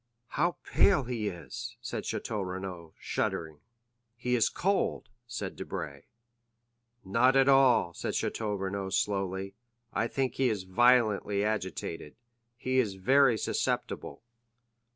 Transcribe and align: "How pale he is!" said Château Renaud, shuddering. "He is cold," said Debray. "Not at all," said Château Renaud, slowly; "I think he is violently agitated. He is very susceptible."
"How 0.29 0.55
pale 0.63 1.03
he 1.03 1.27
is!" 1.27 1.77
said 1.79 2.05
Château 2.05 2.43
Renaud, 2.43 2.93
shuddering. 2.99 3.59
"He 4.15 4.33
is 4.33 4.49
cold," 4.49 5.09
said 5.27 5.55
Debray. 5.55 6.05
"Not 7.05 7.35
at 7.35 7.47
all," 7.47 7.93
said 7.93 8.13
Château 8.15 8.59
Renaud, 8.59 8.89
slowly; 8.93 9.53
"I 9.93 10.07
think 10.07 10.33
he 10.33 10.49
is 10.49 10.63
violently 10.63 11.43
agitated. 11.43 12.15
He 12.57 12.79
is 12.79 12.95
very 12.95 13.37
susceptible." 13.37 14.23